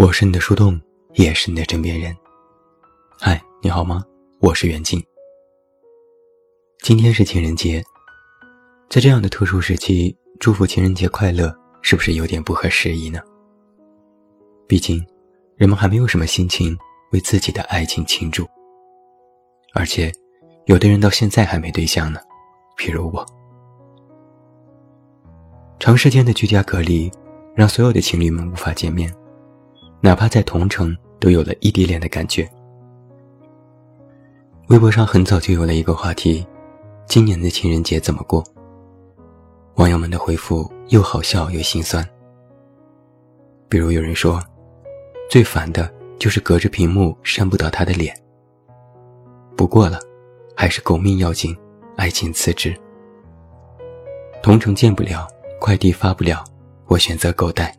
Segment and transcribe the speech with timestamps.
[0.00, 0.80] 我是你的树洞，
[1.12, 2.16] 也是你的枕边人。
[3.18, 4.02] 嗨，你好吗？
[4.38, 4.98] 我是袁静。
[6.78, 7.84] 今天是情人节，
[8.88, 13.20] 在这样的特殊时期，祝福情人节快乐，是不是有点不合时宜呢？
[14.66, 15.04] 毕竟，
[15.58, 16.74] 人们还没有什么心情
[17.12, 18.48] 为自己的爱情庆祝，
[19.74, 20.10] 而且，
[20.64, 22.18] 有的人到现在还没对象呢，
[22.74, 23.26] 比如我。
[25.78, 27.12] 长时间的居家隔离，
[27.54, 29.14] 让所有的情侣们无法见面。
[30.00, 32.48] 哪怕在同城，都有了异地恋的感觉。
[34.68, 36.46] 微博上很早就有了一个话题：
[37.06, 38.42] 今年的情人节怎么过？
[39.74, 42.06] 网友们的回复又好笑又心酸。
[43.68, 44.42] 比如有人说，
[45.28, 48.16] 最烦的就是隔着屏幕扇不到他的脸。
[49.56, 49.98] 不过了，
[50.56, 51.56] 还是狗命要紧，
[51.96, 52.74] 爱情辞职。
[54.42, 55.28] 同城见不了，
[55.60, 56.42] 快递发不了，
[56.86, 57.76] 我选择狗带。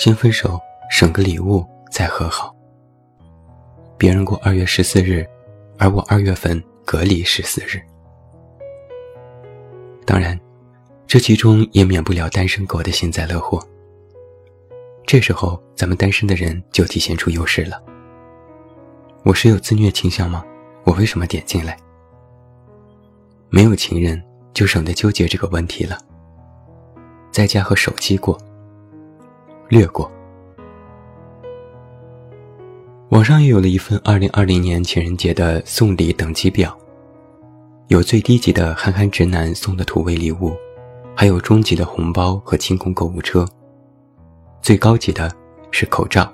[0.00, 2.56] 先分手，省个礼物，再和好。
[3.98, 5.28] 别人过二月十四日，
[5.76, 7.78] 而我二月份隔离十四日。
[10.06, 10.40] 当然，
[11.06, 13.62] 这其中也免不了单身狗的幸灾乐祸。
[15.06, 17.78] 这时候，咱们单身的人就体现出优势了。
[19.22, 20.42] 我是有自虐倾向吗？
[20.84, 21.76] 我为什么点进来？
[23.50, 24.18] 没有情人，
[24.54, 25.98] 就省得纠结这个问题了。
[27.30, 28.40] 在家和手机过。
[29.70, 30.10] 略过。
[33.10, 36.76] 网上也有了一份二零二零年情人节的送礼等级表，
[37.88, 40.52] 有最低级的憨憨直男送的土味礼物，
[41.14, 43.46] 还有中级的红包和清空购物车，
[44.60, 45.32] 最高级的
[45.70, 46.32] 是口罩。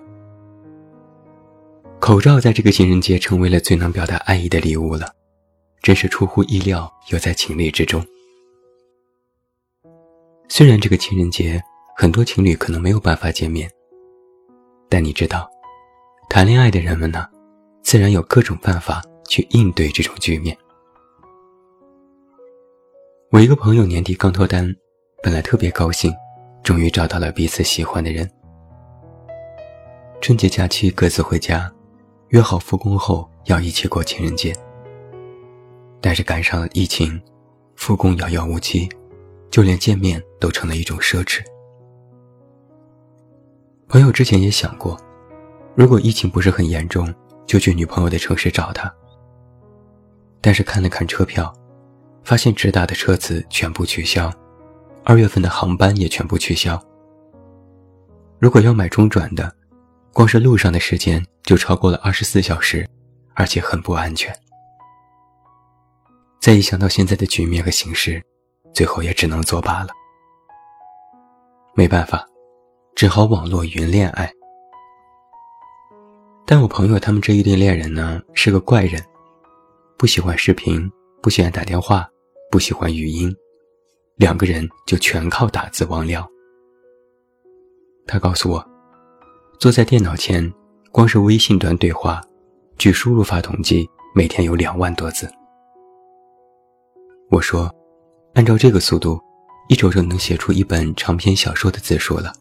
[1.99, 5.11] 口罩在这个情人节成为了最能表达爱意的礼物了，
[5.83, 8.03] 真是出乎意料，又在情理之中。
[10.49, 11.63] 虽然这个情人节。
[11.99, 13.71] 很多情侣可能没有办法见面，
[14.87, 15.49] 但你知道，
[16.29, 17.27] 谈恋爱的人们呢，
[17.83, 20.55] 自然有各种办法去应对这种局面。
[23.31, 24.77] 我一个朋友年底刚脱单，
[25.23, 26.13] 本来特别高兴，
[26.63, 28.31] 终于找到了彼此喜欢的人。
[30.21, 31.73] 春节假期各自回家，
[32.29, 34.55] 约好复工后要一起过情人节。
[36.03, 37.19] 但是赶上了疫情，
[37.75, 38.87] 复工遥遥无期，
[39.51, 41.43] 就连见面都成了一种奢侈。
[43.89, 44.99] 朋友之前也想过，
[45.77, 47.13] 如果疫情不是很严重，
[47.47, 48.93] 就去女朋友的城市找她。
[50.41, 51.53] 但是看了看车票，
[52.25, 54.33] 发现直达的车次全部取消，
[55.05, 56.81] 二月份的航班也全部取消。
[58.41, 59.55] 如果要买中转的，
[60.13, 62.89] 光是路上的时间就超过了二十四小时，
[63.35, 64.35] 而且很不安全。
[66.41, 68.21] 再一想到现在的局面和形势，
[68.75, 69.89] 最后也只能作罢了。
[71.75, 72.27] 没办法。
[72.97, 74.33] 只好网络云恋爱，
[76.47, 78.99] 但我朋友他们这一对恋人呢是个怪人，
[79.99, 80.91] 不喜欢视频，
[81.21, 82.09] 不喜欢打电话，
[82.51, 83.31] 不喜欢语音，
[84.15, 86.27] 两个人就全靠打字网聊。
[88.07, 88.67] 他告诉我，
[89.61, 90.51] 坐在电脑前，
[90.91, 92.23] 光是微信端对话，
[92.79, 95.31] 据输入法统计，每天有两万多字。
[97.31, 97.71] 我说，
[98.33, 99.21] 按照这个速度，
[99.69, 102.33] 一周就能写出一本长篇小说的字数了。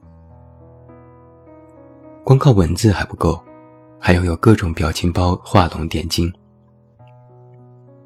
[2.26, 3.40] 光靠文字还不够，
[4.00, 6.34] 还要有各种表情包画龙点睛。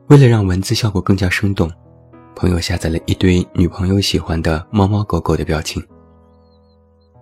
[0.07, 1.71] 为了让文字效果更加生动，
[2.35, 5.81] 朋友下载了一堆女朋友喜欢的猫猫狗狗的表情，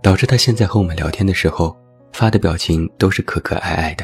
[0.01, 1.77] 导致他现在和我们聊天的时候
[2.13, 4.03] 发的表情都是可可爱爱的。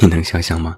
[0.00, 0.76] 你能想象吗？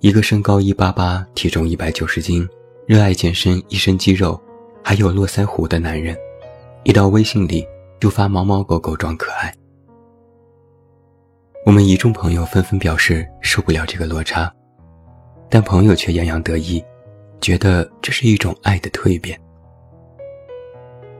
[0.00, 2.46] 一个身高一八八、体重一百九十斤、
[2.86, 4.38] 热爱健身、一身肌肉，
[4.84, 6.14] 还有络腮胡的男人，
[6.84, 7.66] 一到微信里。
[8.06, 9.52] 就发猫猫狗狗装可爱，
[11.64, 14.48] 我们一众朋友纷纷表示受不了这个落差，
[15.50, 16.80] 但朋友却洋洋得意，
[17.40, 19.36] 觉得这是一种爱的蜕变。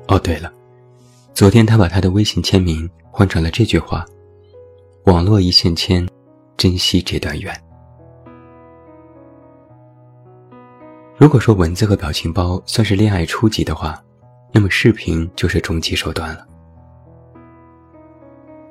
[0.07, 0.53] 哦，对了，
[1.35, 4.07] 昨天他把他的微信签名换成了这句话
[5.07, 6.09] ：“网络一线牵，
[6.57, 7.53] 珍惜这段缘。”
[11.19, 14.01] 如果说文字和表情包算是恋爱初级的话，
[14.53, 16.47] 那么视频就是终极手段了。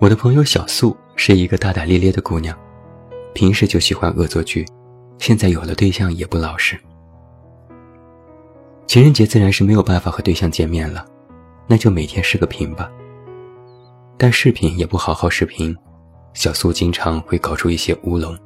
[0.06, 2.56] 我的朋友小素是一个大大咧咧的姑娘，
[3.34, 4.64] 平时就喜欢恶作剧，
[5.18, 6.80] 现在有了对象也不老实。
[8.86, 11.04] 情人节自然是没有办法和对象见面了，
[11.66, 12.88] 那就每天视个频吧。
[14.16, 15.76] 但视频也不好好视频，
[16.36, 18.38] 小素经常会搞出一些乌龙。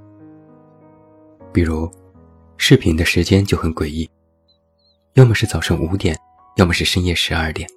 [1.51, 1.91] 比如，
[2.55, 4.09] 视频的时间就很诡异，
[5.15, 6.17] 要么是早上五点，
[6.55, 7.69] 要么是深夜十二点，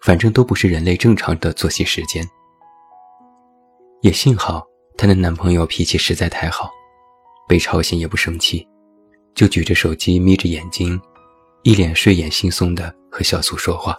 [0.00, 2.28] 反正都不是人类正常的作息时间。
[4.06, 4.64] 也幸好
[4.96, 6.70] 她的男朋友脾气实在太好，
[7.48, 8.64] 被吵醒也不生气，
[9.34, 11.00] 就举着手机眯着眼睛，
[11.64, 13.96] 一脸睡眼惺忪的和小苏说话。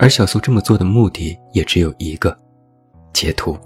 [0.00, 2.36] 而小苏这么做的目的也只有一个：
[3.12, 3.56] 截图。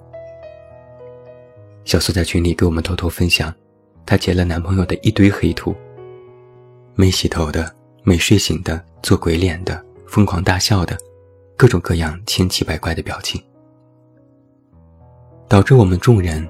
[1.86, 3.50] 小苏在群里给我们偷偷分享，
[4.04, 5.74] 她截了男朋友的一堆黑图，
[6.94, 10.94] 没洗头的、没睡醒的、做鬼脸的、疯狂大笑的，
[11.56, 13.42] 各种各样千奇百怪的表情，
[15.48, 16.46] 导致我们众人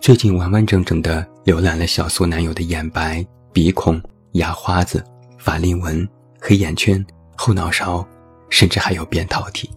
[0.00, 4.00] 最近完完整整的浏览了小苏男友的眼白、鼻孔、
[4.32, 5.04] 牙花子、
[5.38, 6.08] 法令纹、
[6.40, 7.04] 黑眼圈、
[7.36, 8.06] 后脑勺。
[8.52, 9.70] 甚至还有扁桃体。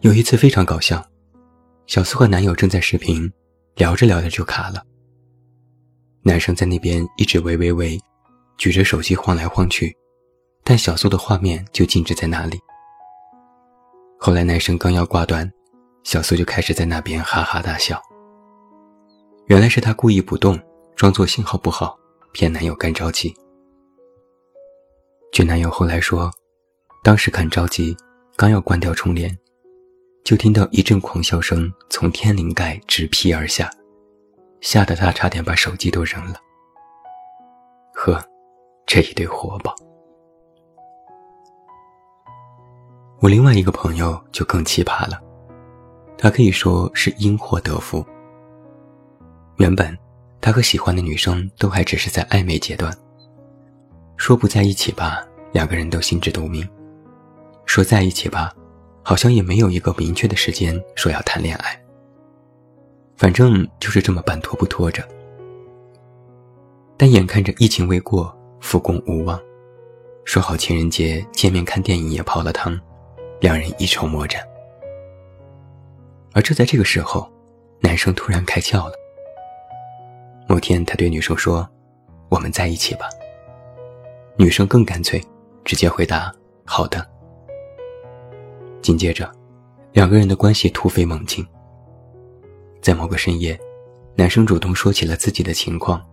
[0.00, 1.00] 有一次非常搞笑，
[1.86, 3.32] 小苏和男友正在视频，
[3.76, 4.82] 聊着聊着就卡了。
[6.22, 7.96] 男生在那边一直喂喂喂，
[8.58, 9.96] 举着手机晃来晃去，
[10.64, 12.58] 但小苏的画面就静止在那里。
[14.18, 15.48] 后来男生刚要挂断，
[16.06, 18.00] 小苏就开始在那边哈哈大笑。
[19.46, 20.56] 原来是他故意不动，
[20.94, 21.98] 装作信号不好，
[22.32, 23.34] 骗男友干着急。
[25.32, 26.30] 据男友后来说，
[27.02, 27.96] 当时很着急，
[28.36, 29.36] 刚要关掉充电，
[30.22, 33.68] 就听到一阵狂笑声从天灵盖直劈而下，
[34.60, 36.38] 吓得他差点把手机都扔了。
[37.92, 38.22] 呵，
[38.86, 39.74] 这一对活宝。
[43.20, 45.20] 我另外一个朋友就更奇葩了，
[46.18, 48.04] 他可以说是因祸得福。
[49.56, 49.96] 原本
[50.40, 52.94] 他和喜欢的女生都还只是在暧昧阶段。
[54.16, 55.22] 说不在一起吧，
[55.52, 56.64] 两个人都心知肚明；
[57.66, 58.52] 说在一起吧，
[59.02, 61.78] 好像也没有一个明确的时间说要谈恋爱。
[63.16, 65.06] 反正就是这么半拖不拖着。
[66.96, 69.38] 但眼看着疫情未过，复工无望，
[70.24, 72.78] 说好情人节见面看电影也泡了汤，
[73.40, 74.42] 两人一筹莫展。
[76.36, 77.26] 而就在这个时候，
[77.80, 78.92] 男生突然开窍了。
[80.46, 81.66] 某天，他对女生说
[82.28, 83.08] ：“我们在一起吧。”
[84.36, 85.18] 女生更干脆，
[85.64, 86.30] 直接回答
[86.66, 87.04] ：“好的。”
[88.82, 89.32] 紧接着，
[89.92, 91.42] 两个人的关系突飞猛进。
[92.82, 93.58] 在某个深夜，
[94.14, 96.06] 男生主动说起了自己的情况，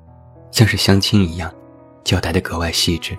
[0.51, 1.53] 像是相亲一样，
[2.05, 3.13] 交代的格外细致。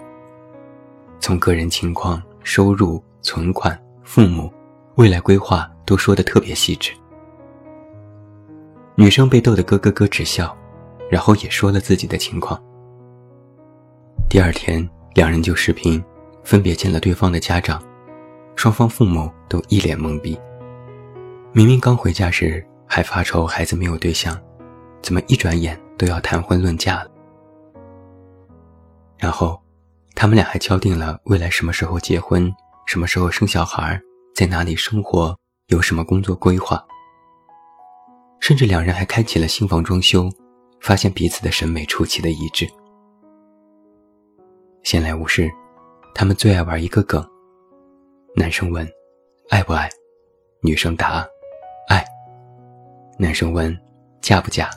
[1.21, 4.51] 从个人情况、收入、存款、父母、
[4.95, 6.93] 未来规划都说的特别细致。
[8.97, 10.57] 女生被逗得咯咯咯直笑，
[11.11, 12.63] 然后也说了自己的情况。
[14.29, 16.03] 第二天，两人就视频，
[16.45, 17.83] 分别见了对方的家长，
[18.57, 20.39] 双方父母都一脸懵逼。
[21.53, 24.41] 明明刚回家时还发愁孩子没有对象，
[25.03, 27.11] 怎么一转眼都要谈婚论嫁了？
[29.19, 29.61] 然后，
[30.15, 32.53] 他们俩还敲定了未来什么时候结婚，
[32.87, 34.01] 什么时候生小孩，
[34.35, 35.37] 在哪里生活，
[35.69, 36.85] 有什么工作规划。
[38.41, 40.29] 甚至两人还开启了新房装修，
[40.81, 42.69] 发现彼此的审美出奇的一致。
[44.83, 45.51] 闲来无事，
[46.15, 47.27] 他们最爱玩一个梗。
[48.37, 48.87] 男生问
[49.49, 49.89] ：“爱不爱？”
[50.61, 51.27] 女生答
[51.89, 52.05] ：“爱。”
[53.19, 53.75] 男生问
[54.21, 54.69] ：“嫁不嫁？”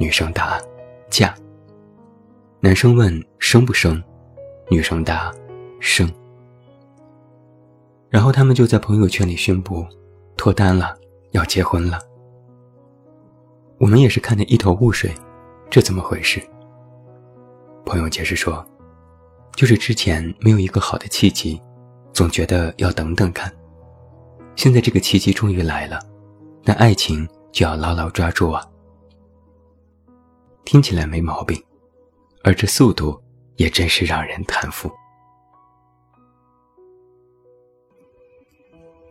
[0.00, 0.60] 女生答
[1.08, 1.32] ：“嫁。”
[2.58, 4.02] 男生问：“生不生？”
[4.68, 5.32] 女生答
[5.78, 6.12] ：“生。”
[8.10, 9.86] 然后他们就在朋友圈里宣布
[10.40, 10.96] 脱单了，
[11.32, 11.98] 要结婚了。
[13.76, 15.12] 我们也是看得一头雾水，
[15.68, 16.40] 这怎么回事？
[17.84, 18.66] 朋友解释说。
[19.54, 21.60] 就是之前没有一个好的契机，
[22.14, 23.52] 总觉得要等等看。
[24.56, 26.00] 现在这个契机终于来了，
[26.64, 28.66] 那爱情就要牢牢抓住啊！
[30.64, 31.62] 听起来没毛病，
[32.44, 33.20] 而这速度
[33.56, 34.90] 也真是让人叹服。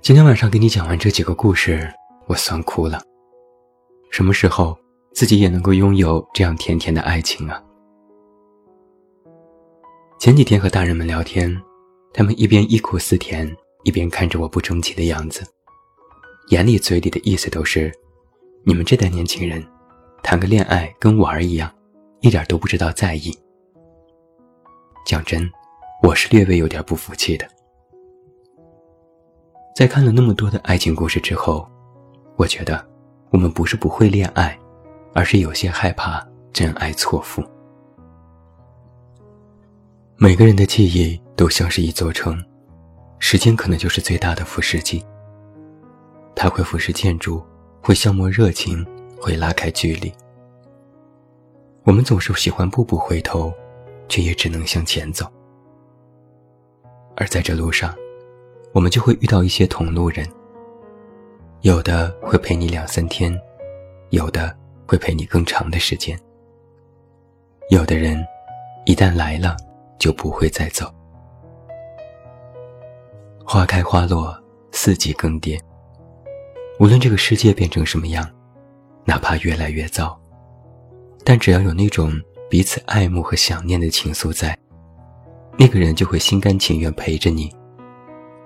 [0.01, 1.87] 今天晚上给你讲完这几个故事，
[2.25, 3.01] 我酸哭了。
[4.09, 4.75] 什么时候
[5.13, 7.61] 自己也能够拥有这样甜甜的爱情啊？
[10.17, 11.53] 前几天和大人们聊天，
[12.13, 13.53] 他们一边忆苦思甜，
[13.83, 15.45] 一边看着我不争气的样子，
[16.47, 17.93] 眼里嘴里的意思都是：
[18.63, 19.63] 你们这代年轻人，
[20.23, 21.69] 谈个恋爱跟玩儿一样，
[22.21, 23.37] 一点都不知道在意。
[25.05, 25.47] 讲真，
[26.01, 27.45] 我是略微有点不服气的。
[29.75, 31.67] 在看了那么多的爱情故事之后，
[32.35, 32.85] 我觉得
[33.29, 34.57] 我们不是不会恋爱，
[35.13, 37.43] 而是有些害怕真爱错付。
[40.17, 42.43] 每个人的记忆都像是一座城，
[43.19, 45.01] 时间可能就是最大的腐蚀剂。
[46.35, 47.41] 它会腐蚀建筑，
[47.81, 48.85] 会消磨热情，
[49.17, 50.11] 会拉开距离。
[51.83, 53.53] 我们总是喜欢步步回头，
[54.09, 55.25] 却也只能向前走。
[57.15, 57.95] 而在这路上，
[58.73, 60.27] 我们就会遇到一些同路人。
[61.61, 63.37] 有的会陪你两三天，
[64.11, 64.55] 有的
[64.87, 66.17] 会陪你更长的时间。
[67.69, 68.25] 有的人，
[68.85, 69.57] 一旦来了，
[69.97, 70.89] 就不会再走。
[73.45, 74.37] 花开花落，
[74.71, 75.59] 四季更迭。
[76.79, 78.25] 无论这个世界变成什么样，
[79.03, 80.17] 哪怕越来越糟，
[81.25, 82.13] 但只要有那种
[82.49, 84.57] 彼此爱慕和想念的情愫在，
[85.57, 87.53] 那个人就会心甘情愿陪着你，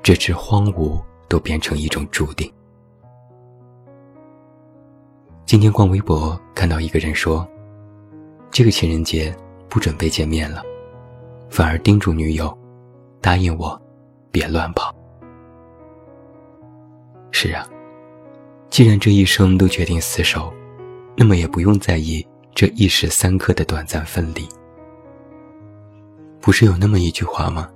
[0.04, 2.52] 直至荒芜都变成一种注定。
[5.46, 7.48] 今天逛微博看到一个人说，
[8.52, 9.34] 这个情人节
[9.70, 10.62] 不准备见面了，
[11.50, 12.56] 反而叮嘱女友，
[13.22, 13.82] 答应我，
[14.30, 14.94] 别乱跑。
[17.32, 17.68] 是啊，
[18.70, 20.54] 既然这一生都决定厮守，
[21.16, 24.48] 那么也不用在意这一时三刻的短暂分离。
[26.42, 27.70] 不是有那么一句话吗？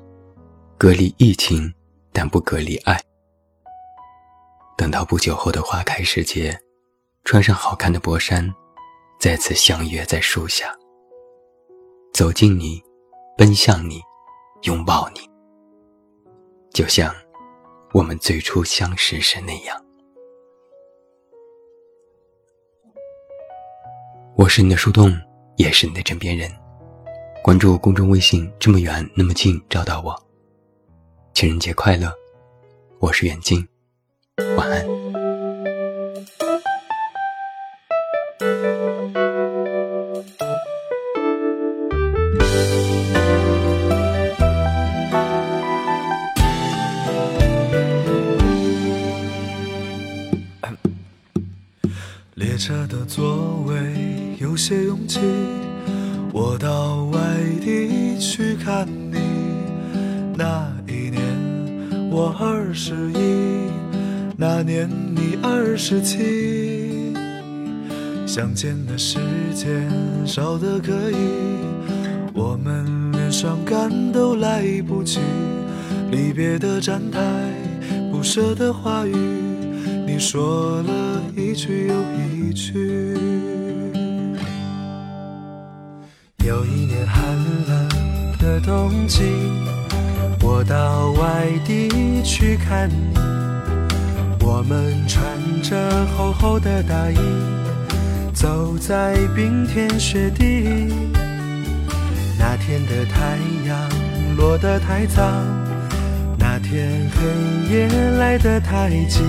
[0.78, 1.74] 隔离疫情，
[2.18, 3.00] 但不隔离爱。
[4.76, 6.60] 等到不久后的花开时节。
[7.24, 8.50] 穿上好看的薄衫，
[9.20, 10.74] 再次相约在树下。
[12.14, 12.82] 走近你，
[13.38, 14.02] 奔向你，
[14.64, 15.20] 拥抱你，
[16.72, 17.14] 就像
[17.94, 19.86] 我们最初相识时那样。
[24.38, 25.14] 我是你的树洞，
[25.58, 26.50] 也是你的枕边人。
[27.44, 30.27] 关注公众微信，这么远那么近，找到我。
[31.40, 32.12] 情人节快乐！
[32.98, 33.64] 我是远近，
[34.58, 34.84] 晚安。
[52.34, 53.76] 列车的座位
[54.40, 55.20] 有些拥挤，
[56.34, 57.20] 我到外
[57.62, 59.20] 地去看你。
[60.36, 60.76] 那
[62.18, 63.70] 我二十一，
[64.36, 67.14] 那年你二十七。
[68.26, 69.20] 相见的时
[69.54, 69.88] 间
[70.26, 71.16] 少得可以，
[72.34, 75.20] 我们连伤感都来不及。
[76.10, 77.22] 离别的站台，
[78.12, 79.16] 不舍的话语，
[80.08, 83.14] 你说了一句又一句。
[86.44, 87.24] 有一年寒
[87.68, 87.88] 冷
[88.40, 89.22] 的冬季，
[90.42, 91.12] 我到
[91.66, 93.18] 地去看你，
[94.42, 95.26] 我们穿
[95.62, 97.18] 着厚厚的大衣，
[98.34, 100.92] 走在冰天雪地。
[102.40, 103.38] 那天的太
[103.68, 103.90] 阳
[104.38, 105.24] 落得太早。
[106.40, 107.88] 那天黑夜
[108.18, 109.22] 来得太急，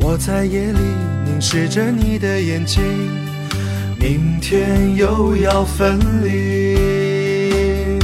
[0.00, 0.78] 我在夜里
[1.24, 2.82] 凝视着你的眼睛，
[4.00, 7.98] 明天又要分离。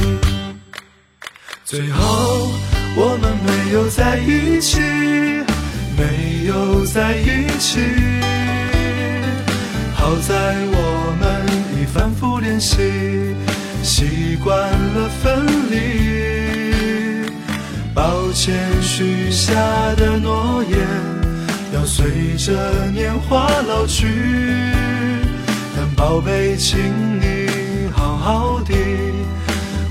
[1.63, 2.47] 最后
[2.97, 4.79] 我们没有在一起，
[5.97, 7.79] 没有在一起。
[9.93, 11.45] 好在我们
[11.77, 13.35] 已反复练习，
[13.83, 17.29] 习惯了分离。
[17.93, 19.53] 抱歉，许下
[19.97, 20.77] 的诺言
[21.73, 24.07] 要随着年华老去。
[25.75, 26.79] 但宝贝，请
[27.19, 28.73] 你好好的，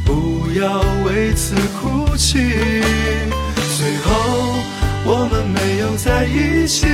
[0.06, 2.38] 不要为此哭起。
[3.76, 4.10] 最后，
[5.04, 6.86] 我们没有在一起，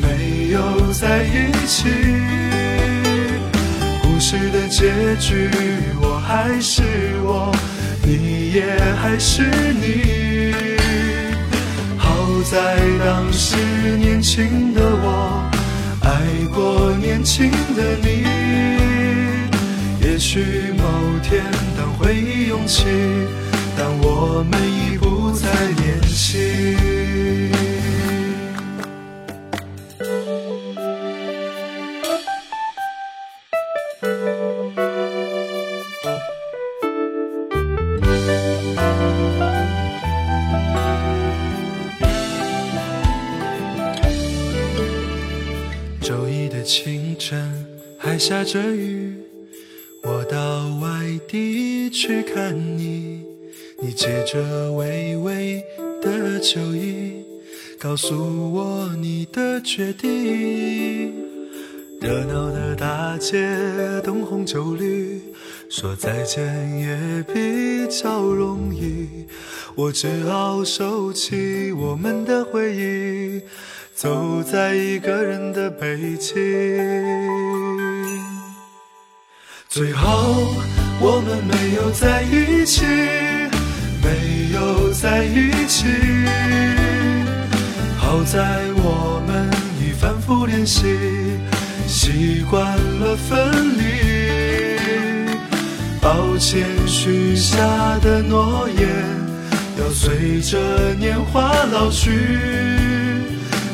[0.00, 1.88] 没有在一起。
[4.02, 5.48] 故事的结局，
[6.00, 6.82] 我还是
[7.22, 7.54] 我。
[8.02, 8.64] 你也
[9.00, 10.02] 还是你，
[11.96, 12.08] 好
[12.50, 13.56] 在当时
[13.98, 15.48] 年轻的我
[16.02, 16.08] 爱
[16.52, 18.24] 过年轻的你。
[20.02, 20.82] 也许某
[21.22, 21.44] 天
[21.76, 22.84] 当回忆涌起，
[24.22, 25.48] 我们已不再
[25.80, 26.78] 年轻。
[46.62, 47.66] 清晨
[47.98, 49.16] 还下着雨，
[50.04, 52.56] 我到外地去看。
[52.78, 52.79] 你
[54.00, 55.62] 借着微微
[56.00, 57.22] 的酒意，
[57.78, 61.12] 告诉我你的决定。
[62.00, 63.46] 热闹的大街，
[64.02, 65.20] 灯红酒绿，
[65.68, 66.42] 说再见
[66.78, 69.26] 也比较容易。
[69.74, 73.42] 我只好收起我们的回忆。
[73.94, 76.34] 走在一个人的北京，
[79.68, 80.54] 最后
[81.02, 82.86] 我们没有在一起，
[85.00, 85.86] 在一起。
[87.96, 89.48] 好在我们
[89.80, 90.84] 已反复练习，
[91.86, 93.82] 习惯了分离。
[96.02, 97.56] 抱歉，许下
[98.02, 98.88] 的诺言
[99.78, 100.58] 要随着
[100.98, 102.10] 年华老去。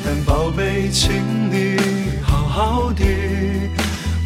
[0.04, 1.12] 但宝贝，请
[1.50, 1.76] 你
[2.23, 3.04] 好好的，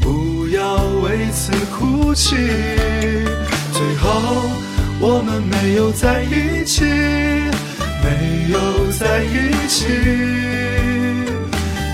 [0.02, 2.36] 不要为此哭泣。
[3.72, 4.50] 最后，
[5.00, 6.84] 我们没有在一起。
[8.02, 9.86] 没有在一起，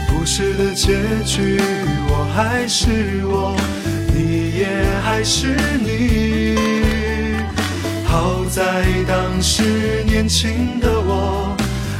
[0.08, 0.94] 故事的结
[1.24, 1.60] 局，
[2.08, 2.86] 我还是
[3.26, 3.56] 我，
[4.14, 4.66] 你也
[5.02, 6.56] 还是你。
[8.04, 11.56] 好在当时年轻的我，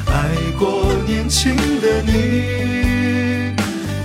[0.07, 3.53] 爱过年轻的你。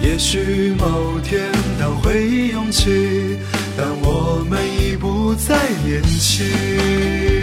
[0.02, 3.38] 也许某天当回忆涌起，
[3.78, 4.60] 当我们
[5.32, 7.41] 不再年轻。